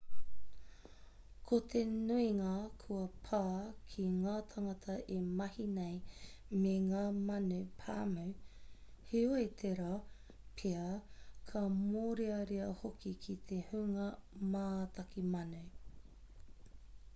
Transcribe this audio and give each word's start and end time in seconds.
ko 1.47 1.57
te 1.71 1.81
nuinga 1.89 2.53
kua 2.83 3.01
pā 3.27 3.41
ki 3.91 4.05
ngā 4.13 4.37
tāngata 4.53 4.95
e 5.15 5.17
mahi 5.41 5.65
nei 5.75 6.55
me 6.63 6.71
ngā 6.85 7.03
manu 7.27 7.59
pāmu 7.83 8.23
heoi 9.11 9.45
tērā 9.63 9.89
pea 10.63 10.85
ka 11.51 11.63
mōrearea 11.77 12.71
hoki 12.81 13.11
ki 13.27 13.37
te 13.53 13.59
hunga 13.69 14.09
mātaki 14.57 15.27
manu 15.37 15.61